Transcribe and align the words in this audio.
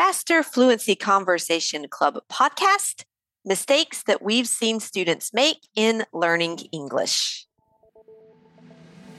Faster 0.00 0.42
Fluency 0.42 0.96
Conversation 0.96 1.86
Club 1.86 2.20
podcast 2.32 3.04
Mistakes 3.44 4.02
that 4.04 4.22
we've 4.22 4.48
seen 4.48 4.80
students 4.80 5.34
make 5.34 5.68
in 5.76 6.06
learning 6.10 6.60
English. 6.72 7.46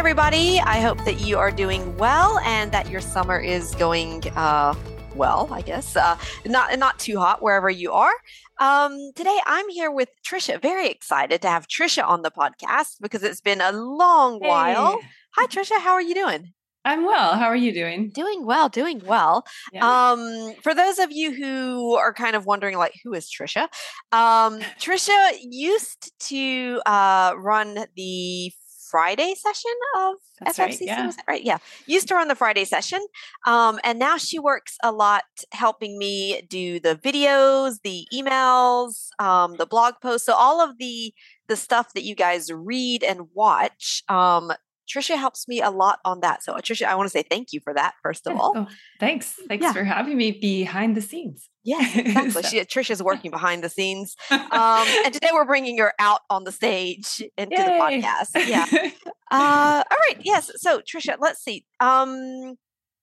Everybody. 0.00 0.58
I 0.60 0.80
hope 0.80 1.04
that 1.04 1.20
you 1.20 1.36
are 1.36 1.50
doing 1.50 1.94
well 1.98 2.38
and 2.38 2.72
that 2.72 2.88
your 2.88 3.02
summer 3.02 3.38
is 3.38 3.74
going 3.74 4.26
uh, 4.34 4.74
well, 5.14 5.46
I 5.52 5.60
guess. 5.60 5.94
Uh, 5.94 6.16
not, 6.46 6.78
not 6.78 6.98
too 6.98 7.18
hot 7.18 7.42
wherever 7.42 7.68
you 7.68 7.92
are. 7.92 8.14
Um, 8.60 9.12
today, 9.14 9.38
I'm 9.44 9.68
here 9.68 9.90
with 9.90 10.08
Trisha. 10.26 10.60
Very 10.62 10.88
excited 10.88 11.42
to 11.42 11.48
have 11.50 11.68
Trisha 11.68 12.02
on 12.02 12.22
the 12.22 12.30
podcast 12.30 12.96
because 13.02 13.22
it's 13.22 13.42
been 13.42 13.60
a 13.60 13.72
long 13.72 14.40
Hey. 14.40 14.48
while. 14.48 14.98
Hi, 15.34 15.46
Trisha. 15.48 15.78
How 15.78 15.92
are 15.92 16.02
you 16.02 16.14
doing? 16.14 16.54
I'm 16.82 17.04
well. 17.04 17.34
How 17.34 17.44
are 17.44 17.54
you 17.56 17.74
doing? 17.74 18.08
Doing 18.08 18.46
well, 18.46 18.70
doing 18.70 19.02
well. 19.04 19.44
Yeah. 19.70 20.12
Um, 20.12 20.54
for 20.62 20.74
those 20.74 20.98
of 20.98 21.12
you 21.12 21.30
who 21.30 21.94
are 21.96 22.14
kind 22.14 22.34
of 22.34 22.46
wondering, 22.46 22.78
like, 22.78 22.94
who 23.04 23.12
is 23.12 23.28
Trisha? 23.30 23.64
Um, 24.12 24.60
Trisha 24.80 25.32
used 25.42 26.10
to 26.28 26.80
uh, 26.86 27.34
run 27.36 27.84
the 27.96 28.50
Friday 28.90 29.34
session 29.34 29.72
of 29.98 30.14
That's 30.40 30.58
FFCC. 30.58 30.62
right, 30.62 30.80
yeah. 30.80 31.12
Right? 31.28 31.42
Yeah, 31.44 31.58
used 31.86 32.08
to 32.08 32.14
run 32.14 32.28
the 32.28 32.34
Friday 32.34 32.64
session, 32.64 33.00
um, 33.46 33.78
and 33.84 33.98
now 33.98 34.16
she 34.16 34.38
works 34.38 34.76
a 34.82 34.92
lot 34.92 35.24
helping 35.52 35.98
me 35.98 36.42
do 36.48 36.80
the 36.80 36.96
videos, 36.96 37.78
the 37.82 38.06
emails, 38.12 39.08
um, 39.18 39.56
the 39.56 39.66
blog 39.66 39.94
posts. 40.02 40.26
So 40.26 40.34
all 40.34 40.60
of 40.60 40.78
the 40.78 41.12
the 41.48 41.56
stuff 41.56 41.92
that 41.94 42.04
you 42.04 42.14
guys 42.14 42.50
read 42.52 43.02
and 43.02 43.28
watch. 43.34 44.02
Um, 44.08 44.52
Trisha 44.90 45.16
helps 45.16 45.46
me 45.46 45.60
a 45.60 45.70
lot 45.70 45.98
on 46.04 46.20
that. 46.20 46.42
So, 46.42 46.54
Trisha, 46.54 46.86
I 46.86 46.94
want 46.96 47.06
to 47.06 47.10
say 47.10 47.22
thank 47.22 47.52
you 47.52 47.60
for 47.60 47.72
that, 47.74 47.94
first 48.02 48.26
of 48.26 48.32
Yeah. 48.34 48.40
all. 48.40 48.52
Oh, 48.56 48.66
thanks. 48.98 49.38
Thanks 49.48 49.62
Yeah. 49.62 49.72
for 49.72 49.84
having 49.84 50.16
me 50.16 50.32
behind 50.32 50.96
the 50.96 51.02
scenes. 51.02 51.48
Yes, 51.62 51.94
exactly. 51.96 52.30
So- 52.30 52.42
She, 52.42 52.60
Trisha's 52.60 53.02
working 53.02 53.30
behind 53.30 53.62
the 53.62 53.68
scenes. 53.68 54.16
Um, 54.30 54.40
and 55.04 55.12
today 55.14 55.28
we're 55.32 55.44
bringing 55.44 55.78
her 55.78 55.92
out 55.98 56.20
on 56.28 56.44
the 56.44 56.52
stage 56.52 57.22
into 57.38 57.56
the 57.56 57.62
podcast. 57.82 58.30
Yeah. 58.46 58.66
Uh, 59.32 59.84
all 59.88 59.96
right. 60.08 60.16
Yes. 60.24 60.50
So, 60.56 60.80
Trisha, 60.80 61.14
let's 61.20 61.40
see. 61.40 61.64
Um, 61.78 62.56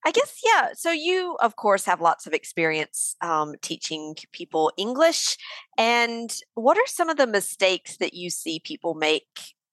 I 0.04 0.10
guess, 0.12 0.38
yeah. 0.44 0.68
So, 0.74 0.90
you, 0.90 1.38
of 1.40 1.56
course, 1.56 1.86
have 1.86 2.02
lots 2.02 2.26
of 2.26 2.34
experience 2.34 3.16
um, 3.22 3.54
teaching 3.62 4.14
people 4.32 4.70
English. 4.76 5.38
And 5.78 6.30
what 6.52 6.76
are 6.76 6.86
some 6.86 7.08
of 7.08 7.16
the 7.16 7.26
mistakes 7.26 7.96
that 7.96 8.12
you 8.12 8.28
see 8.28 8.60
people 8.62 8.92
make? 8.92 9.24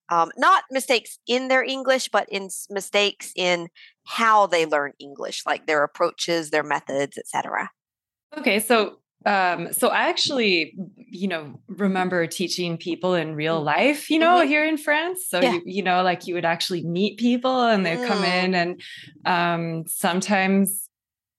Um, 0.09 0.31
not 0.37 0.63
mistakes 0.71 1.17
in 1.27 1.47
their 1.47 1.63
English, 1.63 2.09
but 2.09 2.27
in 2.29 2.49
mistakes 2.69 3.31
in 3.35 3.69
how 4.05 4.47
they 4.47 4.65
learn 4.65 4.93
English, 4.99 5.43
like 5.45 5.65
their 5.65 5.83
approaches, 5.83 6.51
their 6.51 6.63
methods, 6.63 7.17
etc. 7.17 7.69
okay, 8.37 8.59
so 8.59 8.99
um, 9.25 9.73
so 9.73 9.87
I 9.87 10.09
actually, 10.09 10.77
you 10.95 11.27
know, 11.27 11.59
remember 11.67 12.27
teaching 12.27 12.77
people 12.77 13.15
in 13.15 13.33
real 13.33 13.59
life, 13.63 14.11
you 14.11 14.19
know, 14.19 14.41
Mhm. 14.41 14.47
here 14.47 14.63
in 14.63 14.77
France. 14.77 15.25
So 15.27 15.41
Yeah. 15.41 15.53
you, 15.53 15.61
you 15.65 15.81
know, 15.81 16.03
like 16.03 16.27
you 16.27 16.35
would 16.35 16.45
actually 16.45 16.83
meet 16.83 17.17
people 17.17 17.63
and 17.63 17.83
they'd 17.83 18.03
come 18.03 18.21
Mm. 18.21 18.43
in 18.43 18.53
and 18.53 18.81
um 19.25 19.87
sometimes 19.87 20.87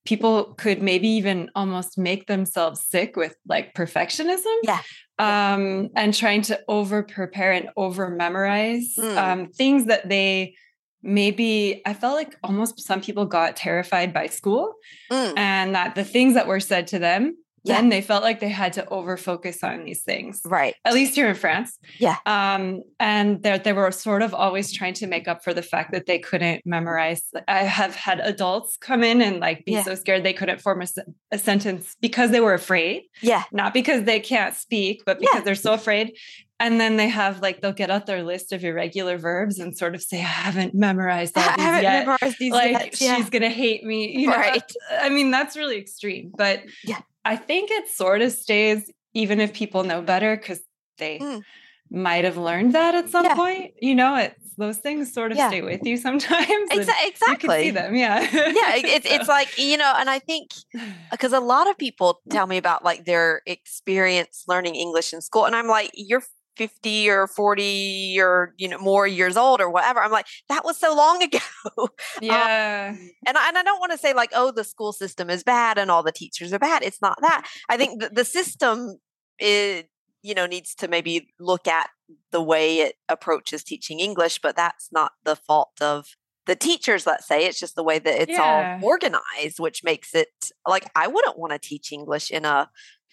people 0.05 0.55
could 0.55 0.83
maybe 0.83 1.09
even 1.09 1.51
almost 1.55 1.99
make 1.99 2.27
themselves 2.27 2.81
sick 2.89 3.17
with 3.17 3.37
like 3.47 3.75
perfectionism. 3.75 4.57
Yeah. 4.63 4.83
Um, 5.19 5.89
and 5.97 6.13
trying 6.15 6.43
to 6.43 6.61
over 6.69 7.03
prepare 7.03 7.53
and 7.53 7.71
over 7.77 8.11
memorize 8.11 8.95
Mm. 8.99 9.17
um, 9.17 9.47
things 9.53 9.87
that 9.87 10.09
they 10.09 10.55
maybe 11.03 11.83
I 11.87 11.95
felt 11.95 12.15
like 12.17 12.37
almost 12.43 12.81
some 12.81 13.01
people 13.01 13.27
got 13.27 13.57
terrified 13.57 14.13
by 14.13 14.27
school 14.27 14.75
Mm, 15.11 15.35
and 15.39 15.75
that 15.75 15.95
the 15.95 16.05
things 16.05 16.35
that 16.35 16.47
were 16.49 16.61
said 16.61 16.89
to 16.89 16.99
them, 16.99 17.37
Yeah. 17.67 17.77
then 17.77 17.89
they 17.91 18.01
felt 18.01 18.23
like 18.23 18.41
they 18.41 18.49
had 18.49 18.73
to 18.75 18.89
over 18.89 19.17
focus 19.17 19.63
on 19.65 19.85
these 19.85 20.03
things. 20.03 20.41
right. 20.45 20.75
At 20.85 20.95
least 20.95 21.15
here 21.15 21.29
in 21.29 21.35
France. 21.35 21.79
Yeah. 21.99 22.17
Um, 22.27 22.83
and 23.01 23.43
they 23.43 23.59
they 23.59 23.73
were 23.73 23.91
sort 23.91 24.23
of 24.23 24.33
always 24.35 24.73
trying 24.73 24.95
to 24.95 25.07
make 25.07 25.27
up 25.29 25.43
for 25.45 25.53
the 25.53 25.63
fact 25.63 25.93
that 25.93 26.07
they 26.07 26.19
couldn't 26.19 26.63
memorize. 26.65 27.23
I 27.49 27.65
have 27.65 27.95
had 27.95 28.21
adults 28.21 28.77
come 28.77 29.03
in 29.03 29.21
and 29.21 29.41
like 29.41 29.65
be 29.65 29.73
Yeah. 29.73 29.83
so 29.85 29.95
scared 29.95 30.23
they 30.25 30.33
couldn't 30.33 30.61
form 30.61 30.83
a, 30.83 30.87
a 31.33 31.39
sentence 31.39 31.97
because 32.01 32.31
they 32.31 32.41
were 32.41 32.55
afraid 32.55 33.03
Yeah. 33.21 33.43
not 33.53 33.75
because 33.75 34.05
they 34.05 34.21
can't 34.21 34.55
speak, 34.55 35.03
but 35.05 35.19
Yeah. 35.21 35.29
because 35.33 35.45
they're 35.45 35.55
so 35.55 35.73
afraid. 35.75 36.17
And 36.59 36.81
then 36.81 36.97
they 36.97 37.09
have 37.09 37.43
like 37.43 37.61
they'll 37.61 37.75
get 37.75 37.91
out 37.91 38.07
their 38.07 38.23
list 38.23 38.51
of 38.53 38.65
irregular 38.65 39.19
verbs 39.19 39.59
and 39.59 39.77
sort 39.77 39.95
of 39.95 40.01
say, 40.03 40.21
"I 40.21 40.23
haven't 40.47 40.73
memorized 40.75 41.37
all 41.37 41.43
I 41.45 41.61
haven't 41.61 41.83
yet." 41.83 42.07
memorized 42.07 42.39
these 42.39 42.53
Like 42.53 42.73
yet. 42.73 43.01
Yeah. 43.01 43.17
she's 43.17 43.29
gonna 43.29 43.51
hate 43.51 43.85
me, 43.85 44.17
you 44.21 44.29
know? 44.31 44.37
Right. 44.37 44.63
I 44.99 45.11
mean, 45.11 45.31
that's 45.31 45.55
really 45.57 45.77
extreme, 45.77 46.33
but 46.35 46.63
Yeah. 46.83 47.01
I 47.33 47.37
think 47.37 47.71
it 47.79 47.89
sort 48.03 48.21
of 48.23 48.31
stays 48.33 48.81
even 49.15 49.41
if 49.41 49.51
people 49.63 49.83
know 49.91 50.01
better 50.13 50.37
because 50.37 50.61
they 50.99 51.19
Mm. 51.19 51.43
might 51.91 52.25
have 52.29 52.37
learned 52.49 52.73
that 52.79 52.93
at 53.01 53.09
some 53.15 53.25
Yeah. 53.27 53.35
point. 53.43 53.67
You 53.89 53.95
know, 54.01 54.13
it's 54.17 54.55
those 54.57 54.79
things 54.87 55.13
sort 55.19 55.31
of 55.33 55.37
Yeah. 55.39 55.49
stay 55.49 55.63
with 55.71 55.83
you 55.89 55.97
sometimes. 56.07 56.67
Exa- 56.71 56.73
You 56.73 56.85
can 56.87 57.09
exactly. 57.13 57.59
see 57.65 57.71
them, 57.81 57.93
yeah. 58.05 58.21
yeah, 58.61 58.71
it- 58.79 58.85
it's 58.97 59.09
it's 59.17 59.29
like 59.37 59.51
you 59.59 59.77
know, 59.83 59.93
and 60.01 60.09
I 60.17 60.19
think 60.29 60.45
because 61.15 61.33
a 61.33 61.41
lot 61.55 61.67
of 61.71 61.75
people 61.87 62.11
tell 62.37 62.47
me 62.53 62.57
about 62.65 62.81
like 62.91 63.01
their 63.11 63.29
experience 63.47 64.45
learning 64.53 64.75
English 64.77 65.13
in 65.15 65.21
school, 65.21 65.45
and 65.49 65.55
I'm 65.59 65.69
like, 65.69 65.91
you're 65.95 66.25
50 66.57 67.11
or 67.11 67.27
40 67.27 68.17
or 68.21 68.55
you 68.57 68.69
know 68.69 68.79
more 68.79 69.07
years 69.07 69.37
old 69.37 69.61
or 69.61 69.71
whatever. 69.71 70.01
I'm 70.01 70.11
like, 70.11 70.27
that 70.49 70.65
was 70.65 70.77
so 70.77 70.95
long 70.95 71.23
ago, 71.23 71.39
um, 71.79 71.89
yeah. 72.23 72.97
and 73.27 73.37
I, 73.39 73.49
and 73.49 73.59
I 73.59 73.63
don't 73.63 73.81
want 73.81 73.93
to 73.93 73.99
say 73.99 74.13
like, 74.15 74.31
oh, 74.35 74.51
the 74.51 74.65
school 74.65 74.93
system 74.93 75.31
is 75.31 75.43
bad 75.45 75.79
and 75.79 75.91
all 75.91 76.03
the 76.03 76.13
teachers 76.13 76.53
are 76.53 76.59
bad. 76.59 76.83
It's 76.83 77.03
not 77.03 77.19
that. 77.21 77.47
I 77.69 77.77
think 77.77 78.01
the, 78.01 78.09
the 78.11 78.25
system 78.25 78.97
is 79.39 79.85
you 80.23 80.35
know 80.35 80.47
needs 80.47 80.75
to 80.77 80.89
maybe 80.89 81.29
look 81.39 81.69
at 81.69 81.91
the 82.33 82.43
way 82.43 82.79
it 82.79 82.95
approaches 83.09 83.63
teaching 83.65 84.01
English, 84.01 84.41
but 84.41 84.57
that's 84.57 84.89
not 84.93 85.13
the 85.25 85.37
fault 85.37 85.73
of 85.81 86.07
the 86.47 86.55
teachers. 86.57 87.07
Let's 87.07 87.27
say 87.27 87.45
it's 87.45 87.59
just 87.59 87.75
the 87.75 87.83
way 87.83 87.99
that 87.99 88.23
it's 88.23 88.31
Yeah. 88.39 88.79
all 88.81 88.89
organized, 88.89 89.59
which 89.59 89.83
makes 89.85 90.15
it 90.15 90.29
like 90.67 90.89
I 90.95 91.07
wouldn't 91.09 91.39
want 91.39 91.53
to 91.53 91.59
teach 91.59 91.93
English 91.93 92.31
in 92.31 92.45
a 92.45 92.71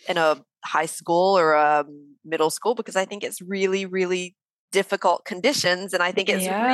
in 0.08 0.18
a 0.18 0.44
high 0.66 0.86
school 0.86 1.38
or 1.38 1.54
a 1.54 1.86
middle 2.26 2.50
school 2.50 2.76
because 2.76 2.96
I 2.96 3.06
think 3.06 3.24
it's 3.24 3.42
really 3.42 3.86
really 3.86 4.36
difficult 4.72 5.24
conditions, 5.26 5.94
and 5.94 6.02
I 6.02 6.12
think 6.12 6.30
it's 6.30 6.44
Yeah. 6.46 6.66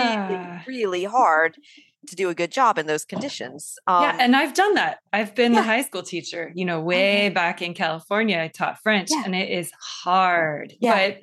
really 0.67 0.79
really 0.79 1.03
hard 1.05 1.57
to 2.07 2.15
do 2.15 2.29
a 2.29 2.33
good 2.33 2.49
job 2.51 2.77
in 2.77 2.85
those 2.87 3.03
conditions. 3.03 3.75
Um, 3.85 4.03
yeah, 4.03 4.17
and 4.21 4.33
I've 4.35 4.53
done 4.53 4.73
that. 4.75 4.99
I've 5.11 5.35
been 5.35 5.53
Yeah. 5.53 5.59
the 5.61 5.67
high 5.67 5.81
school 5.81 6.01
teacher, 6.01 6.49
you 6.55 6.63
know, 6.63 6.79
way 6.79 7.25
Okay. 7.25 7.29
back 7.29 7.61
in 7.61 7.73
California. 7.73 8.39
I 8.39 8.47
taught 8.47 8.81
French 8.81 9.09
Yeah. 9.11 9.23
and 9.25 9.35
it 9.35 9.49
is 9.49 9.71
hard. 9.81 10.73
Yeah. 10.79 10.95
But 11.09 11.21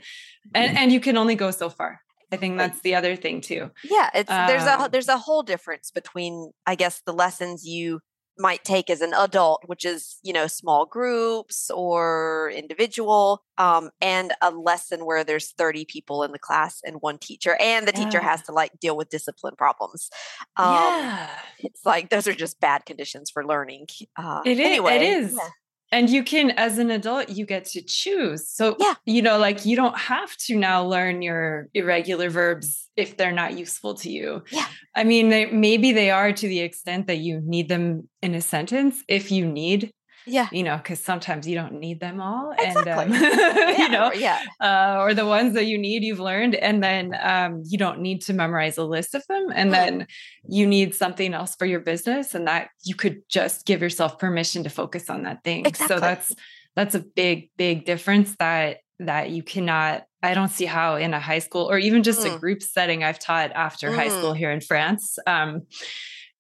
and 0.54 0.76
and 0.78 0.92
you 0.92 1.00
can 1.00 1.16
only 1.16 1.34
go 1.34 1.50
so 1.50 1.70
far. 1.70 2.00
I 2.32 2.36
think 2.36 2.58
that's 2.58 2.80
the 2.80 2.94
other 2.96 3.14
thing 3.16 3.40
too. 3.40 3.70
yeah 3.84 4.10
it's 4.12 4.28
there's 4.28 4.64
a 4.64 4.80
Um, 4.82 4.88
there's 4.90 5.08
a 5.08 5.16
whole 5.16 5.44
difference 5.44 5.92
between 5.92 6.50
i 6.66 6.74
guess 6.74 7.00
the 7.06 7.12
lessons 7.12 7.64
you 7.64 8.00
might 8.38 8.64
take 8.64 8.90
as 8.90 9.00
an 9.00 9.12
adult 9.14 9.62
which 9.66 9.84
is 9.84 10.18
you 10.22 10.32
know 10.32 10.46
small 10.46 10.86
groups 10.86 11.70
or 11.70 12.50
individual 12.54 13.42
um, 13.58 13.90
and 14.00 14.32
a 14.42 14.50
lesson 14.50 15.06
where 15.06 15.24
there's 15.24 15.52
30 15.52 15.84
people 15.86 16.22
in 16.22 16.32
the 16.32 16.38
class 16.38 16.80
and 16.84 16.96
one 17.00 17.18
teacher 17.18 17.56
and 17.60 17.88
the 17.88 17.92
teacher 17.92 18.20
has 18.20 18.42
to 18.42 18.52
like 18.52 18.78
deal 18.80 18.96
with 18.96 19.08
discipline 19.08 19.54
problems 19.56 20.10
um, 20.56 20.74
yeah. 20.74 21.28
it's 21.60 21.84
like 21.86 22.10
those 22.10 22.26
are 22.26 22.34
just 22.34 22.60
bad 22.60 22.84
conditions 22.84 23.30
for 23.30 23.44
learning 23.46 23.86
uh, 24.16 24.42
It 24.44 24.58
is. 24.58 24.66
anyway 24.66 24.96
it 24.96 25.02
is. 25.02 25.32
yeah. 25.34 25.48
And 25.96 26.10
you 26.10 26.22
can 26.22 26.50
as 26.66 26.76
an 26.78 26.90
adult 26.90 27.30
you 27.38 27.44
get 27.46 27.64
to 27.74 27.80
choose 27.82 28.42
so 28.58 28.76
Yeah. 28.78 28.94
you 29.06 29.22
know 29.26 29.38
like 29.38 29.64
you 29.68 29.76
don't 29.82 29.98
have 29.98 30.36
to 30.46 30.52
now 30.68 30.78
learn 30.84 31.22
your 31.22 31.68
irregular 31.80 32.28
verbs 32.30 32.68
if 32.96 33.16
they're 33.16 33.38
not 33.42 33.58
useful 33.64 33.94
to 34.02 34.08
you 34.10 34.28
Yeah. 34.50 34.66
i 34.94 35.02
mean 35.04 35.24
they, 35.30 35.46
maybe 35.46 35.92
they 35.92 36.10
are 36.10 36.32
to 36.40 36.46
the 36.48 36.60
extent 36.60 37.06
that 37.06 37.18
you 37.26 37.40
need 37.54 37.68
them 37.68 38.08
in 38.22 38.34
a 38.34 38.40
sentence 38.40 38.94
if 39.08 39.24
you 39.36 39.44
need 39.46 39.80
Yeah. 40.26 40.48
you 40.52 40.62
know 40.62 40.76
because 40.76 41.00
sometimes 41.00 41.46
you 41.46 41.54
don't 41.54 41.74
need 41.74 42.00
them 42.00 42.20
all 42.20 42.52
Exactly. 42.58 42.92
and 42.92 43.12
um, 43.12 43.12
Yeah. 43.22 43.78
you 43.78 43.88
know 43.88 44.12
Yeah. 44.12 44.40
uh, 44.60 44.96
or 45.00 45.14
the 45.14 45.26
ones 45.26 45.54
that 45.54 45.66
you 45.66 45.78
need 45.78 46.02
you've 46.02 46.20
learned 46.20 46.54
and 46.56 46.82
then 46.82 47.14
um, 47.20 47.62
you 47.64 47.78
don't 47.78 48.00
need 48.00 48.22
to 48.22 48.32
memorize 48.32 48.76
a 48.78 48.84
list 48.84 49.14
of 49.14 49.24
them 49.28 49.46
and 49.54 49.70
Mm. 49.70 49.72
then 49.72 50.06
you 50.48 50.66
need 50.66 50.94
something 50.94 51.32
else 51.34 51.54
for 51.56 51.66
your 51.66 51.80
business 51.80 52.34
and 52.34 52.46
that 52.48 52.68
you 52.84 52.94
could 52.94 53.22
just 53.28 53.66
give 53.66 53.80
yourself 53.82 54.18
permission 54.18 54.64
to 54.64 54.70
focus 54.70 55.08
on 55.10 55.22
that 55.24 55.42
thing 55.44 55.64
Exactly. 55.66 55.94
so 55.96 56.00
that's 56.00 56.32
that's 56.74 56.94
a 56.94 57.00
big 57.00 57.50
big 57.56 57.84
difference 57.84 58.34
that 58.38 58.78
that 58.98 59.30
you 59.30 59.42
cannot 59.42 60.04
i 60.22 60.34
don't 60.34 60.50
see 60.50 60.64
how 60.64 60.96
in 60.96 61.12
a 61.14 61.20
high 61.20 61.38
school 61.38 61.70
or 61.70 61.78
even 61.78 62.02
just 62.02 62.24
a 62.24 62.30
Mm. 62.30 62.40
group 62.40 62.62
setting 62.62 63.04
i've 63.04 63.18
taught 63.18 63.52
after 63.52 63.92
high 63.92 64.08
Mm. 64.08 64.18
school 64.18 64.32
here 64.32 64.50
in 64.50 64.60
france 64.60 65.18
um, 65.26 65.62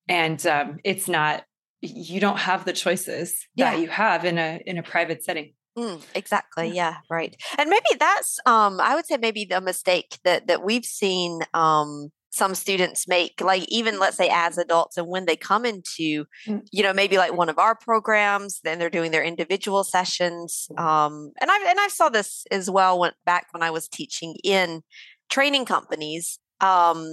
and 0.08 0.46
um, 0.46 0.78
it's 0.84 1.08
not 1.08 1.44
you 1.86 2.20
don't 2.20 2.38
have 2.38 2.64
the 2.64 2.72
choices 2.72 3.46
Yeah. 3.54 3.72
that 3.72 3.80
you 3.80 3.88
have 3.88 4.24
in 4.24 4.38
a 4.38 4.60
in 4.66 4.78
a 4.78 4.82
private 4.82 5.24
setting 5.24 5.52
Mm, 5.78 6.00
exactly. 6.14 6.68
Yeah. 6.74 6.94
Right. 7.10 7.36
And 7.58 7.68
maybe 7.68 7.84
that's 8.00 8.38
um 8.46 8.80
I 8.80 8.94
would 8.94 9.04
say 9.06 9.18
maybe 9.18 9.44
the 9.44 9.60
mistake 9.60 10.18
that 10.24 10.46
that 10.46 10.64
we've 10.64 10.86
seen 10.86 11.40
um 11.52 12.08
some 12.30 12.54
students 12.54 13.06
make 13.06 13.40
like 13.42 13.64
even 13.68 13.98
let's 13.98 14.16
say 14.16 14.30
as 14.32 14.56
adults 14.56 14.96
and 14.96 15.06
when 15.08 15.26
they 15.26 15.36
come 15.36 15.66
into 15.66 16.24
Mm. 16.48 16.62
you 16.72 16.82
know 16.82 16.94
maybe 16.94 17.18
like 17.18 17.34
one 17.34 17.50
of 17.50 17.58
our 17.58 17.74
programs 17.74 18.60
then 18.64 18.78
they're 18.78 18.88
doing 18.98 19.10
their 19.10 19.22
individual 19.22 19.84
sessions 19.84 20.66
um 20.78 21.32
and 21.42 21.50
I 21.50 21.58
and 21.70 21.78
I 21.78 21.88
saw 21.88 22.08
this 22.08 22.46
as 22.50 22.70
well 22.70 22.98
when 22.98 23.12
back 23.26 23.48
when 23.52 23.62
I 23.62 23.70
was 23.70 23.86
teaching 23.86 24.34
in 24.44 24.80
training 25.28 25.66
companies 25.66 26.38
um 26.62 27.06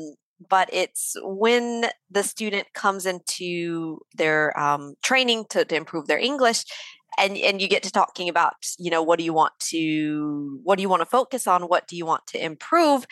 but 0.50 0.70
it's 0.72 1.16
when 1.22 1.86
the 2.10 2.24
student 2.24 2.74
comes 2.74 3.06
into 3.06 4.00
their 4.16 4.58
um, 4.60 4.96
training 5.04 5.46
to, 5.50 5.66
to 5.66 5.76
improve 5.76 6.08
their 6.08 6.20
English 6.20 6.66
and 7.18 7.38
and 7.38 7.62
you 7.62 7.68
get 7.68 7.84
to 7.84 7.92
talking 7.92 8.30
about 8.30 8.54
you 8.80 8.90
know 8.90 9.04
what 9.04 9.20
do 9.20 9.26
you 9.26 9.34
want 9.34 9.54
to 9.60 10.60
what 10.64 10.78
do 10.78 10.82
you 10.82 10.90
want 10.90 11.02
to 11.02 11.06
focus 11.06 11.48
on? 11.48 11.64
What 11.64 11.88
do 11.88 11.96
you 11.96 12.06
want 12.06 12.26
to 12.28 12.44
improve? 12.44 13.06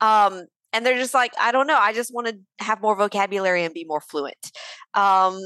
Um 0.00 0.46
and 0.72 0.84
they're 0.84 0.98
just 0.98 1.14
like 1.14 1.32
i 1.40 1.52
don't 1.52 1.66
know 1.66 1.78
i 1.78 1.92
just 1.92 2.12
want 2.14 2.26
to 2.26 2.36
have 2.64 2.80
more 2.80 2.96
vocabulary 2.96 3.64
and 3.64 3.74
be 3.74 3.84
more 3.84 4.00
fluent 4.00 4.50
um 4.94 5.38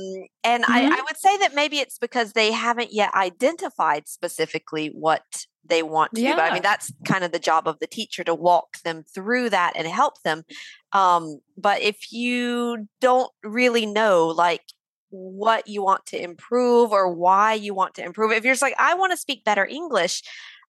and 0.44 0.64
I, 0.66 0.82
Mhm. 0.82 0.92
I 0.92 1.02
would 1.08 1.16
say 1.16 1.36
that 1.38 1.54
maybe 1.54 1.78
it's 1.78 1.98
because 1.98 2.32
they 2.32 2.52
haven't 2.52 2.92
yet 2.92 3.12
identified 3.14 4.08
specifically 4.08 4.88
what 4.88 5.22
they 5.68 5.82
want 5.82 6.14
to 6.14 6.20
do 6.30 6.36
but 6.36 6.50
i 6.50 6.52
mean 6.54 6.62
that's 6.62 6.92
kind 7.04 7.24
of 7.24 7.32
the 7.32 7.40
job 7.40 7.66
of 7.66 7.78
the 7.80 7.86
teacher 7.88 8.22
to 8.24 8.34
walk 8.34 8.78
them 8.84 9.02
through 9.14 9.50
that 9.50 9.72
and 9.74 9.86
help 9.88 10.22
them 10.22 10.44
um 10.92 11.40
but 11.58 11.82
if 11.82 12.12
you 12.12 12.86
don't 13.00 13.32
really 13.42 13.84
know 13.86 14.28
like 14.28 14.62
what 15.10 15.66
you 15.66 15.82
want 15.82 16.04
to 16.06 16.20
improve 16.22 16.92
or 16.92 17.10
why 17.12 17.52
you 17.54 17.74
want 17.74 17.94
to 17.94 18.04
improve 18.04 18.30
if 18.30 18.44
you're 18.44 18.52
just 18.54 18.62
like 18.62 18.76
i 18.78 18.94
want 18.94 19.10
to 19.12 19.16
speak 19.16 19.42
better 19.44 19.64
english 19.66 20.22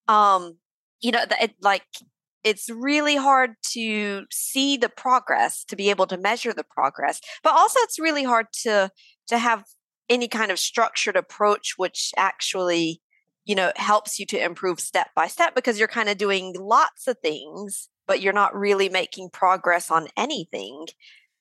um 0.08 0.58
you 1.02 1.12
know 1.12 1.24
it, 1.42 1.54
like 1.62 1.86
it's 2.44 2.70
really 2.70 3.16
hard 3.16 3.56
to 3.72 4.26
see 4.32 4.78
the 4.78 4.90
progress 4.90 5.64
to 5.66 5.76
be 5.76 5.90
able 5.90 6.08
to 6.08 6.18
measure 6.18 6.54
the 6.54 6.64
progress 6.64 7.20
but 7.44 7.54
also 7.54 7.80
it's 7.84 8.00
really 8.00 8.24
hard 8.24 8.48
to 8.54 8.90
to 9.28 9.38
have 9.38 9.64
any 10.10 10.28
kind 10.28 10.52
of 10.52 10.60
structured 10.60 11.16
approach 11.16 11.74
which 11.78 12.12
actually 12.18 13.02
you 13.46 13.56
know 13.56 13.72
helps 13.76 14.20
you 14.20 14.26
to 14.26 14.42
improve 14.44 14.80
step 14.80 15.10
by 15.16 15.28
step 15.28 15.56
because 15.56 15.80
you're 15.80 15.88
kind 15.88 16.10
of 16.10 16.18
doing 16.18 16.56
lots 16.60 17.08
of 17.08 17.18
things 17.20 17.90
but 18.06 18.22
you're 18.22 18.34
not 18.34 18.56
really 18.56 18.88
making 18.90 19.30
progress 19.30 19.90
on 19.92 20.08
anything 20.16 20.86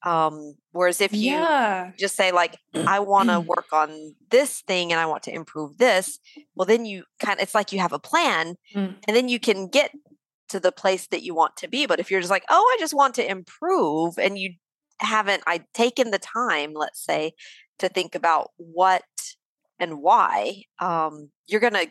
um 0.05 0.55
whereas 0.73 1.01
if 1.01 1.13
you 1.13 1.33
yeah 1.33 1.91
just 1.99 2.15
say 2.17 2.31
like 2.31 2.59
i 2.87 2.99
want 3.01 3.29
to 3.33 3.41
work 3.41 3.67
on 3.73 4.15
this 4.31 4.61
thing 4.63 4.93
and 4.93 5.01
i 5.01 5.07
want 5.07 5.23
to 5.23 5.35
improve 5.35 5.79
this 5.79 6.19
well 6.55 6.67
then 6.67 6.85
you 6.85 7.05
kind 7.19 7.39
of 7.39 7.43
it's 7.43 7.55
like 7.55 7.73
you 7.73 7.79
have 7.81 7.93
a 7.93 7.99
plan 7.99 8.57
Mm. 8.75 8.95
and 9.07 9.17
then 9.17 9.29
you 9.29 9.41
can 9.41 9.69
get 9.69 9.91
to 10.49 10.61
the 10.61 10.73
place 10.73 11.07
that 11.09 11.23
you 11.23 11.35
want 11.35 11.57
to 11.57 11.69
be 11.69 11.87
but 11.87 12.01
if 12.01 12.11
you're 12.11 12.21
just 12.21 12.31
like 12.31 12.45
oh 12.51 12.75
i 12.75 12.77
just 12.81 12.95
want 12.95 13.15
to 13.15 13.31
improve 13.31 14.19
and 14.19 14.39
you 14.39 14.53
haven't 15.01 15.43
i 15.47 15.63
taken 15.75 16.11
the 16.11 16.19
time 16.19 16.73
let's 16.75 17.05
say 17.05 17.33
to 17.79 17.89
think 17.89 18.15
about 18.15 18.51
what 18.57 19.03
and 19.79 20.01
why 20.01 20.63
um 20.81 21.31
you're 21.47 21.61
gonna 21.61 21.87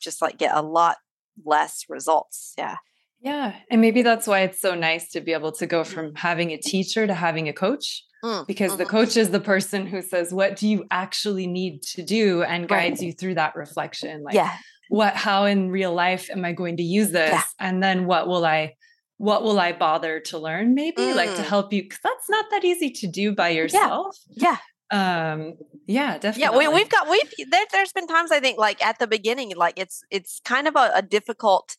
just 0.00 0.20
like 0.20 0.36
get 0.38 0.54
a 0.54 0.62
lot 0.62 0.96
less 1.44 1.84
results 1.88 2.54
yeah 2.58 2.76
Yeah. 3.22 3.54
And 3.70 3.80
maybe 3.82 4.02
that's 4.02 4.26
why 4.26 4.40
it's 4.40 4.60
so 4.60 4.74
nice 4.74 5.10
to 5.12 5.20
be 5.20 5.32
able 5.34 5.52
to 5.52 5.66
go 5.66 5.84
from 5.84 6.14
having 6.14 6.50
a 6.52 6.56
teacher 6.58 7.06
to 7.06 7.14
having 7.14 7.48
a 7.48 7.52
coach 7.52 8.04
Mm, 8.22 8.46
because 8.46 8.76
the 8.76 8.84
mhm. 8.84 8.90
coach 8.90 9.16
is 9.16 9.30
the 9.30 9.40
person 9.40 9.86
who 9.86 10.02
says, 10.02 10.30
What 10.30 10.56
do 10.56 10.68
you 10.68 10.84
actually 10.90 11.46
need 11.46 11.80
to 11.94 12.02
do? 12.02 12.42
and 12.42 12.70
Right. 12.70 12.90
guides 12.90 13.02
you 13.02 13.12
through 13.14 13.36
that 13.36 13.56
reflection. 13.56 14.22
Like, 14.22 14.34
yeah 14.34 14.52
what, 14.90 15.14
how 15.16 15.44
in 15.46 15.70
real 15.70 15.94
life 15.94 16.28
am 16.30 16.44
I 16.44 16.52
going 16.52 16.76
to 16.76 16.82
use 16.82 17.10
this? 17.12 17.42
And 17.58 17.82
then 17.82 18.06
what 18.06 18.26
will 18.28 18.44
I, 18.44 18.74
what 19.16 19.42
will 19.44 19.58
I 19.58 19.72
bother 19.72 20.20
to 20.30 20.38
learn 20.38 20.74
maybe 20.74 21.12
like 21.14 21.34
to 21.36 21.42
Mm. 21.42 21.52
help 21.54 21.72
you? 21.72 21.88
Cause 21.88 22.00
that's 22.02 22.28
not 22.28 22.46
that 22.50 22.64
easy 22.64 22.90
to 23.00 23.06
do 23.06 23.34
by 23.34 23.50
yourself. 23.50 24.16
yeah 24.34 24.58
Um, 24.90 25.54
yeah, 25.86 26.18
definitely. 26.18 26.42
Yeah, 26.42 26.58
we, 26.58 26.66
we've 26.76 26.88
got 26.88 27.08
we've 27.08 27.30
there, 27.50 27.66
there's 27.70 27.92
been 27.92 28.08
times 28.08 28.32
I 28.32 28.40
think 28.40 28.58
like 28.58 28.84
at 28.84 28.98
the 28.98 29.06
beginning, 29.06 29.52
like 29.56 29.78
it's 29.78 30.02
it's 30.10 30.40
kind 30.44 30.66
of 30.66 30.74
a, 30.74 30.90
a 30.96 31.02
difficult 31.02 31.76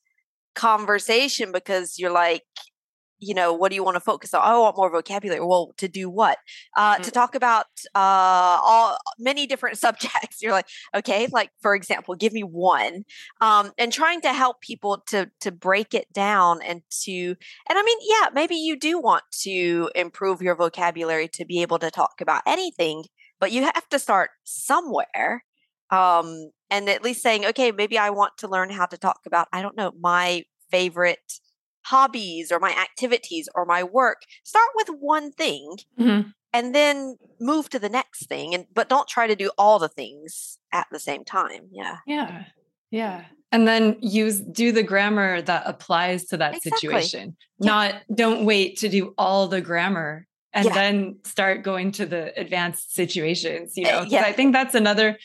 conversation 0.55 1.51
because 1.51 1.99
you're 1.99 2.11
like, 2.25 2.43
you 3.21 3.33
know, 3.33 3.53
what 3.53 3.69
do 3.69 3.75
you 3.75 3.83
want 3.83 3.95
to 3.95 4.01
focus 4.01 4.33
on? 4.33 4.41
Oh, 4.44 4.62
I 4.62 4.63
want 4.63 4.77
more 4.77 4.91
vocabulary. 4.91 5.39
Well, 5.39 5.73
to 5.77 5.88
do 5.88 6.09
what? 6.09 6.39
Uh, 6.75 6.97
To 6.97 7.12
talk 7.12 7.35
about 7.35 7.68
uh, 7.95 8.59
all 8.63 8.97
many 9.19 9.47
different 9.47 9.77
subjects. 9.85 10.41
You're 10.41 10.51
like, 10.51 10.68
okay, 10.95 11.27
like 11.31 11.51
for 11.62 11.75
example, 11.75 12.15
give 12.15 12.33
me 12.33 12.44
one, 12.44 13.06
um, 13.39 13.71
and 13.77 13.94
trying 13.94 14.21
to 14.21 14.33
help 14.33 14.62
people 14.62 15.03
to 15.09 15.29
to 15.41 15.51
break 15.51 15.94
it 15.94 16.12
down 16.13 16.62
and 16.63 16.81
to 17.03 17.35
and 17.69 17.77
I 17.79 17.83
mean, 17.83 17.97
yeah, 18.01 18.29
maybe 18.33 18.56
you 18.56 18.75
do 18.77 19.00
want 19.00 19.23
to 19.44 19.89
improve 19.95 20.41
your 20.41 20.56
vocabulary 20.56 21.27
to 21.29 21.45
be 21.45 21.62
able 21.62 21.79
to 21.79 21.91
talk 21.91 22.21
about 22.21 22.41
anything, 22.47 23.06
but 23.39 23.51
you 23.51 23.63
have 23.63 23.88
to 23.89 24.00
start 24.00 24.31
somewhere. 24.44 25.44
Um, 25.91 26.51
and 26.69 26.89
at 26.89 27.03
least 27.03 27.21
saying, 27.21 27.45
okay, 27.47 27.71
maybe 27.71 27.97
I 27.97 28.12
want 28.12 28.38
to 28.38 28.47
learn 28.47 28.69
how 28.69 28.85
to 28.85 28.97
talk 28.97 29.19
about, 29.25 29.50
I 29.51 29.62
don't 29.62 29.75
know, 29.75 29.91
my 30.00 30.44
favorite 30.71 31.19
hobbies 31.86 32.51
or 32.51 32.60
my 32.60 32.72
activities 32.72 33.50
or 33.56 33.66
my 33.66 33.83
work. 33.83 34.22
Start 34.44 34.69
with 34.75 34.89
one 35.00 35.31
thing 35.31 35.78
Mhm. 36.00 36.33
and 36.54 36.75
then 36.75 37.18
move 37.39 37.69
to 37.69 37.80
the 37.80 37.89
next 37.89 38.28
thing 38.28 38.54
and 38.54 38.66
but 38.73 38.90
don't 38.90 39.07
try 39.07 39.28
to 39.28 39.35
do 39.35 39.52
all 39.57 39.80
the 39.80 39.90
things 39.90 40.59
at 40.71 40.88
the 40.92 41.00
same 41.00 41.23
time. 41.23 41.69
Yeah. 41.71 41.97
Yeah. 42.06 42.45
Yeah. 42.92 43.26
And 43.52 43.68
then 43.68 43.97
use 44.02 44.40
do 44.40 44.71
the 44.71 44.83
grammar 44.83 45.42
that 45.42 45.64
applies 45.66 46.26
to 46.26 46.38
that 46.38 46.56
Exactly. 46.56 46.71
situation. 46.71 47.35
Yeah. 47.59 47.68
Not 47.68 47.95
don't 48.14 48.45
wait 48.45 48.78
to 48.78 48.90
do 48.90 49.14
all 49.18 49.47
the 49.47 49.61
grammar 49.61 50.28
and 50.54 50.66
Yeah. 50.66 50.73
then 50.73 51.19
start 51.26 51.64
going 51.64 51.92
to 51.94 52.06
the 52.06 52.38
advanced 52.40 52.94
situations, 52.94 53.73
you 53.76 53.88
Uh, 53.88 54.06
yeah. 54.07 54.23
I 54.23 54.33
think 54.33 54.54
that's 54.54 54.76
another 54.76 55.18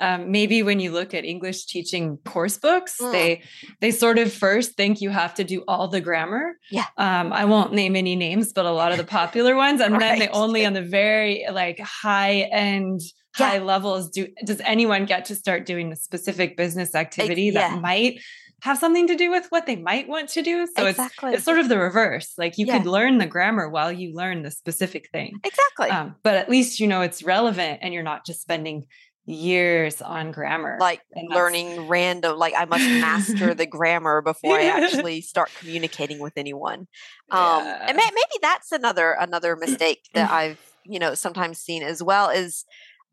um, 0.00 0.30
maybe 0.30 0.62
when 0.62 0.80
you 0.80 0.90
look 0.90 1.14
at 1.14 1.24
English 1.24 1.66
teaching 1.66 2.18
course 2.24 2.58
books, 2.58 2.96
Mm. 3.00 3.12
they 3.12 3.42
they 3.80 3.90
sort 3.90 4.18
of 4.18 4.32
first 4.32 4.76
think 4.76 5.00
you 5.00 5.10
have 5.10 5.34
to 5.34 5.44
do 5.44 5.62
all 5.68 5.88
the 5.88 6.00
grammar. 6.00 6.56
Yeah. 6.70 6.86
Um, 6.96 7.32
I 7.32 7.44
won't 7.44 7.72
name 7.72 7.94
any 7.96 8.16
names, 8.16 8.52
but 8.52 8.64
a 8.66 8.70
lot 8.72 8.92
of 8.92 8.98
the 8.98 9.04
popular 9.04 9.54
ones, 9.54 9.80
and 9.80 10.00
then 10.00 10.18
they 10.18 10.28
only 10.32 10.64
on 10.66 10.72
the 10.72 10.82
very 10.82 11.44
like 11.52 11.78
high 11.80 12.48
end 12.52 13.00
Yeah. 13.38 13.48
high 13.50 13.58
levels 13.58 14.10
do 14.10 14.26
does 14.44 14.60
anyone 14.64 15.06
get 15.06 15.24
to 15.26 15.34
start 15.34 15.66
doing 15.66 15.92
a 15.92 15.96
specific 15.96 16.56
business 16.56 16.94
activity 16.94 17.44
yeah. 17.44 17.52
that 17.70 17.80
might 17.80 18.20
have 18.62 18.78
something 18.78 19.08
to 19.08 19.16
do 19.16 19.28
with 19.30 19.46
what 19.48 19.66
they 19.66 19.74
might 19.74 20.06
want 20.06 20.28
to 20.28 20.40
do 20.42 20.68
so 20.76 20.86
exactly. 20.86 21.30
it's 21.30 21.36
it's 21.38 21.44
sort 21.44 21.58
of 21.58 21.68
the 21.68 21.78
reverse 21.78 22.34
like 22.38 22.58
you 22.58 22.66
Yeah. 22.66 22.76
could 22.78 22.86
learn 22.86 23.18
the 23.18 23.26
grammar 23.26 23.68
while 23.68 23.90
you 23.90 24.14
learn 24.14 24.42
the 24.42 24.50
specific 24.52 25.08
thing 25.10 25.32
exactly. 25.42 25.88
um, 25.90 26.14
but 26.22 26.34
at 26.36 26.48
least 26.48 26.78
you 26.78 26.86
know 26.86 27.00
it's 27.00 27.22
relevant 27.24 27.78
and 27.82 27.92
you're 27.94 28.04
not 28.12 28.24
just 28.26 28.40
spending 28.42 28.84
years 29.24 30.02
on 30.02 30.32
grammar 30.32 30.76
like 30.80 31.00
and 31.14 31.28
learning 31.30 31.80
random 31.80 32.36
like 32.36 32.54
i 32.56 32.64
must 32.64 32.82
master 33.00 33.54
the 33.54 33.66
grammar 33.78 34.20
before 34.20 34.56
i 34.56 34.64
actually 34.82 35.20
start 35.20 35.54
communicating 35.54 36.18
with 36.18 36.32
anyone. 36.36 36.88
Um 37.30 37.62
Yeah. 37.64 37.86
and 37.88 37.96
may- 37.96 38.10
maybe 38.12 38.38
that's 38.42 38.72
another 38.72 39.12
another 39.12 39.54
mistake 39.56 40.00
that 40.14 40.30
i've 40.40 40.58
you 40.84 40.98
know 40.98 41.14
sometimes 41.14 41.58
seen 41.58 41.82
as 41.84 42.02
well 42.02 42.30
is 42.30 42.64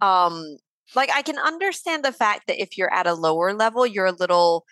um 0.01 0.58
like 0.96 1.12
i 1.13 1.22
can 1.22 1.38
understand 1.38 2.04
the 2.04 2.12
fact 2.12 2.48
that 2.48 2.60
if 2.62 2.78
you're 2.78 2.94
at 2.94 3.06
a 3.06 3.13
lower 3.13 3.54
level 3.54 3.86
you're 3.86 4.08
a 4.08 4.12
little 4.12 4.66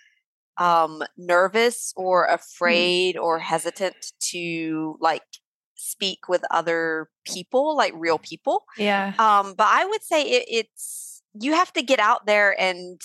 um 0.58 1.04
nervous 1.18 1.94
or 1.96 2.26
afraid 2.26 3.16
or 3.16 3.38
hesitant 3.38 3.96
to 4.20 4.98
like 5.00 5.22
speak 5.76 6.28
with 6.28 6.42
other 6.52 7.10
people 7.26 7.76
like 7.78 7.94
real 7.96 8.18
people. 8.18 8.66
Yeah. 8.78 9.14
Um, 9.20 9.54
but 9.56 9.68
I 9.70 9.86
would 9.86 10.04
say 10.04 10.24
it, 10.24 10.46
it's 10.48 11.07
you 11.40 11.54
have 11.54 11.74
to 11.74 11.82
get 11.82 12.00
out 12.00 12.26
there 12.26 12.60
and 12.60 13.02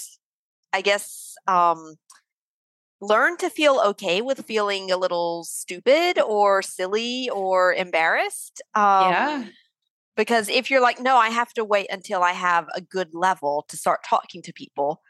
I 0.73 0.81
guess, 0.81 1.35
um, 1.47 1.97
learn 3.01 3.37
to 3.37 3.51
feel 3.51 3.83
okay 3.85 4.23
with 4.23 4.47
feeling 4.47 4.91
a 4.91 4.97
little 4.97 5.45
stupid 5.45 6.21
or 6.21 6.62
silly 6.62 7.29
or 7.31 7.75
embarrassed. 7.75 8.62
Um, 8.75 9.11
yeah. 9.11 9.45
Because 10.17 10.49
if 10.49 10.71
you're 10.71 10.81
like, 10.81 11.01
no, 11.01 11.17
I 11.17 11.31
have 11.31 11.53
to 11.55 11.65
wait 11.65 11.89
until 11.91 12.23
I 12.23 12.33
have 12.33 12.69
a 12.75 12.81
good 12.81 13.09
level 13.12 13.65
to 13.69 13.77
start 13.77 14.01
talking 14.09 14.41
to 14.43 14.53
people, 14.53 15.03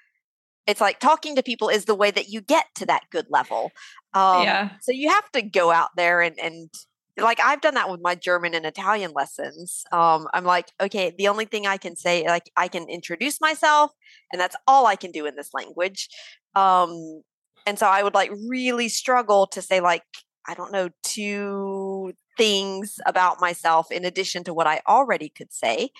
it's 0.66 0.80
like 0.80 1.00
talking 1.00 1.36
to 1.36 1.42
people 1.42 1.68
is 1.68 1.84
the 1.84 1.94
way 1.94 2.10
that 2.12 2.28
you 2.28 2.40
get 2.40 2.66
to 2.76 2.86
that 2.86 3.02
good 3.10 3.26
level. 3.28 3.72
Um, 4.14 4.44
yeah. 4.44 4.70
So 4.80 4.92
you 4.92 5.10
have 5.10 5.30
to 5.32 5.42
go 5.42 5.70
out 5.70 5.90
there 5.96 6.22
and, 6.22 6.38
and 6.40 6.70
like 7.18 7.40
I've 7.44 7.60
done 7.60 7.74
that 7.74 7.90
with 7.90 8.00
my 8.02 8.14
German 8.14 8.54
and 8.54 8.64
Italian 8.66 9.12
lessons. 9.14 9.84
Um, 9.92 10.26
I'm 10.32 10.44
like, 10.44 10.70
okay, 10.80 11.14
the 11.16 11.28
only 11.28 11.44
thing 11.44 11.66
I 11.66 11.76
can 11.76 11.96
say, 11.96 12.26
like, 12.26 12.50
I 12.56 12.68
can 12.68 12.88
introduce 12.88 13.40
myself, 13.40 13.92
and 14.32 14.40
that's 14.40 14.56
all 14.66 14.86
I 14.86 14.96
can 14.96 15.10
do 15.12 15.26
in 15.26 15.36
this 15.36 15.50
language. 15.52 16.08
Um, 16.54 17.22
and 17.66 17.78
so 17.78 17.86
I 17.86 18.02
would 18.02 18.14
like 18.14 18.30
really 18.48 18.88
struggle 18.88 19.46
to 19.48 19.62
say, 19.62 19.80
like, 19.80 20.02
I 20.46 20.54
don't 20.54 20.72
know, 20.72 20.88
two 21.04 22.12
things 22.36 22.98
about 23.06 23.40
myself 23.40 23.90
in 23.92 24.04
addition 24.04 24.42
to 24.44 24.54
what 24.54 24.66
I 24.66 24.80
already 24.88 25.28
could 25.28 25.52
say. 25.52 25.90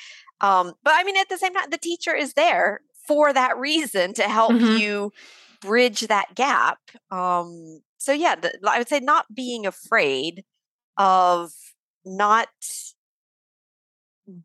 Um, 0.41 0.73
but 0.83 0.95
I 0.97 1.05
mean, 1.05 1.17
at 1.17 1.29
the 1.29 1.39
same 1.39 1.55
time, 1.55 1.71
the 1.71 1.79
teacher 1.79 2.15
is 2.15 2.33
there 2.35 2.81
for 3.07 3.33
that 3.33 3.57
reason 3.59 4.15
to 4.15 4.23
help 4.25 4.53
Mhm. 4.53 4.79
you 4.79 5.13
bridge 5.61 6.03
that 6.03 6.35
gap. 6.35 6.79
Um, 7.11 7.83
so 7.99 8.13
yeah, 8.13 8.35
the, 8.35 8.53
I 8.67 8.79
would 8.79 8.89
say 8.89 8.99
not 9.01 9.27
being 9.35 9.67
afraid 9.67 10.45
of 10.97 11.51
not 12.05 12.49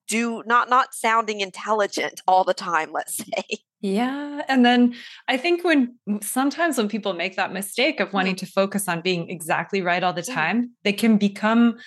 do 0.08 0.44
not 0.46 0.70
not 0.70 0.94
sounding 0.94 1.42
intelligent 1.42 2.22
all 2.28 2.44
the 2.44 2.54
time 2.54 2.92
let's 2.92 3.18
say 3.26 3.44
Yeah. 3.80 4.42
And 4.48 4.66
then 4.66 4.96
I 5.28 5.38
think 5.38 5.64
when 5.64 5.96
sometimes 6.22 6.78
when 6.78 6.88
people 6.90 7.14
make 7.14 7.36
that 7.36 7.54
mistake 7.54 8.00
of 8.00 8.12
wanting 8.12 8.36
to 8.38 8.46
focus 8.48 8.88
on 8.88 9.02
being 9.02 9.30
exactly 9.30 9.82
right 9.84 10.04
all 10.04 10.14
the 10.14 10.24
Mm. 10.24 10.34
time, 10.34 10.72
they 10.84 10.94
can 10.94 11.18
become 11.18 11.78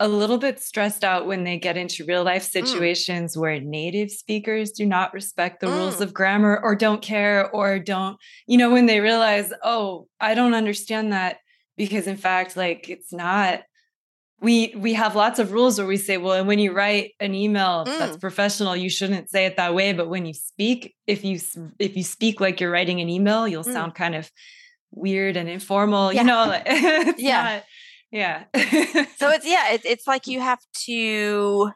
a 0.00 0.08
little 0.08 0.38
bit 0.38 0.60
stressed 0.60 1.04
out 1.04 1.26
when 1.26 1.44
they 1.44 1.56
get 1.58 1.76
into 1.76 2.04
real 2.04 2.24
life 2.24 2.42
situations 2.42 3.36
where 3.38 3.60
native 3.60 4.10
speakers 4.10 4.72
do 4.72 4.84
not 4.84 5.14
respect 5.14 5.60
the 5.60 5.68
rules 5.68 5.96
Mm. 5.98 6.00
of 6.02 6.12
grammar 6.12 6.60
or 6.62 6.74
don't 6.74 7.00
care 7.00 7.48
or 7.54 7.78
don't, 7.78 8.16
you 8.48 8.58
know, 8.58 8.70
when 8.70 8.86
they 8.86 9.00
realize, 9.00 9.52
oh, 9.62 10.08
I 10.20 10.34
don't 10.34 10.52
understand 10.62 11.12
that 11.12 11.38
because 11.76 12.06
in 12.08 12.16
fact, 12.16 12.56
like 12.56 12.90
it's 12.90 13.12
not 13.12 13.62
we 14.40 14.74
we 14.76 14.92
have 14.94 15.16
lots 15.16 15.38
of 15.38 15.52
rules 15.52 15.78
where 15.78 15.86
we 15.86 15.96
say 15.96 16.18
well 16.18 16.34
and 16.34 16.46
when 16.46 16.58
you 16.58 16.72
write 16.72 17.12
an 17.20 17.34
email 17.34 17.84
that's 17.84 18.16
Mm. 18.16 18.20
professional 18.20 18.76
you 18.76 18.90
shouldn't 18.90 19.30
say 19.30 19.46
it 19.46 19.56
that 19.56 19.74
way 19.74 19.92
but 19.94 20.08
when 20.08 20.26
you 20.26 20.34
speak 20.34 20.94
if 21.06 21.24
you 21.24 21.38
if 21.78 21.96
you 21.96 22.02
speak 22.04 22.40
like 22.40 22.60
you're 22.60 22.70
writing 22.70 23.00
an 23.00 23.08
email 23.08 23.48
you'll 23.48 23.64
Mm. 23.64 23.72
sound 23.72 23.94
kind 23.94 24.14
of 24.14 24.30
weird 24.90 25.36
and 25.36 25.48
informal 25.48 26.12
Yeah. 26.12 26.20
you 26.20 26.26
know 26.26 27.14
Yeah. 27.16 27.42
not- 27.42 27.64
yeah 28.12 28.44
so 29.16 29.30
it's 29.30 29.46
yeah 29.46 29.72
it, 29.72 29.80
it's 29.84 30.06
like 30.06 30.26
you 30.26 30.40
have 30.40 30.60
to 30.84 31.70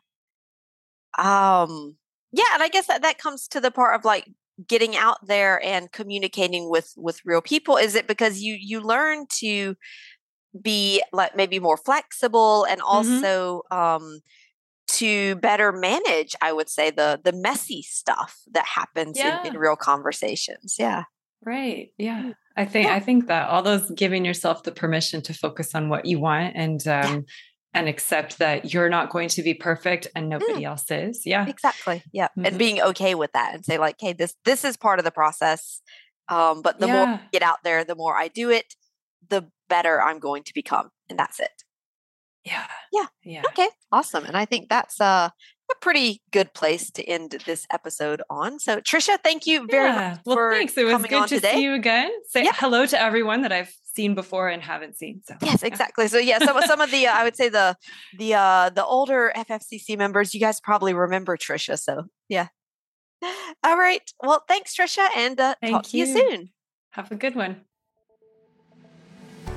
um 1.19 1.97
yeah 2.33 2.45
and 2.55 2.63
i 2.63 2.69
guess 2.69 2.87
that 2.87 3.03
that 3.03 3.19
comes 3.19 3.49
to 3.49 3.61
the 3.61 3.71
part 3.71 3.95
of 3.99 4.05
like 4.05 4.29
getting 4.69 4.97
out 4.97 5.17
there 5.27 5.63
and 5.65 5.91
communicating 5.93 6.69
with 6.71 6.93
with 6.97 7.21
real 7.25 7.41
people 7.41 7.77
is 7.77 7.95
it 7.95 8.07
because 8.07 8.41
you 8.43 8.57
you 8.61 8.81
learn 8.81 9.27
to 9.29 9.75
be 10.61 11.03
like 11.13 11.37
maybe 11.37 11.59
more 11.61 11.77
flexible 11.77 12.65
and 12.65 12.81
also 12.81 13.63
um 13.71 14.21
to 14.89 15.37
better 15.37 15.71
manage 15.71 16.35
i 16.43 16.53
would 16.53 16.69
say 16.69 16.91
the 16.91 17.21
the 17.23 17.33
messy 17.33 17.83
stuff 17.83 18.41
that 18.51 18.67
happens 18.67 19.17
in, 19.19 19.39
in 19.45 19.57
real 19.59 19.77
conversations 19.77 20.77
yeah. 20.79 21.05
Right 21.45 21.93
yeah. 21.97 22.33
I 22.57 22.65
think 22.67 22.87
Yeah. 22.89 22.95
i 22.97 23.01
think 23.01 23.29
that 23.29 23.49
all 23.49 23.63
those 23.63 23.91
giving 23.93 24.25
yourself 24.25 24.65
the 24.65 24.73
permission 24.73 25.23
to 25.23 25.33
focus 25.33 25.75
on 25.75 25.89
what 25.89 26.07
you 26.07 26.19
want 26.19 26.55
and 26.57 26.87
um 26.89 27.25
and 27.73 27.89
accept 27.89 28.39
that 28.39 28.75
you're 28.75 28.89
not 28.89 29.11
going 29.11 29.29
to 29.29 29.43
be 29.43 29.55
perfect 29.55 30.09
and 30.17 30.29
nobody 30.29 30.65
else 30.65 30.91
is 30.91 31.23
yeah. 31.25 31.47
Exactly 31.47 32.03
yeah 32.13 32.29
Mhm. 32.37 32.47
and 32.49 32.59
being 32.59 32.83
okay 32.83 33.15
with 33.15 33.31
that 33.33 33.55
and 33.55 33.65
say 33.65 33.79
like 33.79 33.97
hey 34.01 34.13
this 34.13 34.35
this 34.45 34.65
is 34.65 34.77
part 34.77 34.99
of 34.99 35.05
the 35.05 35.13
process 35.13 35.81
um 36.29 36.63
but 36.63 36.81
the 36.81 36.89
more 36.89 37.07
I 37.07 37.21
get 37.33 37.43
out 37.43 37.59
there 37.63 37.85
the 37.85 37.95
more 37.95 38.17
i 38.17 38.27
do 38.29 38.51
it 38.51 38.75
the 39.29 39.47
better 39.69 40.01
i'm 40.03 40.19
going 40.19 40.43
to 40.43 40.53
become 40.55 40.89
and 41.09 41.19
that's 41.19 41.39
it 41.41 41.65
yeah 42.45 42.67
Yeah. 42.93 43.07
yeah 43.23 43.43
okay 43.49 43.69
awesome 43.93 44.25
and 44.25 44.37
i 44.37 44.45
think 44.45 44.69
that's 44.69 45.01
uh, 45.01 45.29
a 45.71 45.75
pretty 45.81 46.21
good 46.33 46.53
place 46.55 46.91
to 46.93 47.05
end 47.05 47.37
this 47.47 47.67
episode 47.71 48.23
on 48.29 48.59
so 48.59 48.81
trisha 48.81 49.17
thank 49.23 49.47
you 49.47 49.67
very 49.69 49.89
Yeah. 49.89 50.11
much 50.11 50.21
Well, 50.27 50.51
thanks. 50.51 50.77
It 50.77 50.85
was 50.85 51.03
good 51.07 51.29
to 51.29 51.35
today 51.37 51.53
see 51.55 51.63
you 51.63 51.75
again. 51.75 52.11
Say 52.29 52.45
Yeah. 52.45 52.53
hello 52.55 52.87
to 52.87 53.01
everyone 53.01 53.43
that 53.43 53.53
I've 53.53 53.73
seen 53.95 54.15
before 54.17 54.49
and 54.49 54.63
haven't 54.63 54.97
seen. 54.97 55.21
So 55.27 55.35
Yes, 55.43 55.63
yeah. 55.63 55.69
exactly. 55.69 56.09
So 56.09 56.19
yeah, 56.19 56.39
some 56.41 56.61
some 56.63 56.81
of 56.81 56.91
the 56.91 57.07
uh, 57.07 57.13
I 57.13 57.23
would 57.25 57.37
say 57.37 57.49
the 57.51 57.77
the 58.19 58.35
uh 58.35 58.71
the 58.71 58.85
older 58.85 59.33
FFCC 59.37 59.97
members, 59.97 60.35
you 60.35 60.41
guys 60.41 60.61
probably 60.61 60.93
remember 60.95 61.37
Trisha. 61.37 61.79
So 61.79 62.05
yeah. 62.29 62.49
All 63.63 63.77
right. 63.79 64.03
Well, 64.23 64.43
thanks, 64.49 64.75
Trisha, 64.77 65.07
and 65.17 65.39
uh, 65.39 65.49
talk 65.51 65.59
Thank 65.61 65.85
to 65.91 65.97
you 65.99 66.07
you. 66.07 66.15
soon. 66.17 66.49
Have 66.93 67.13
a 67.13 67.17
good 67.17 67.37
one. 67.37 67.63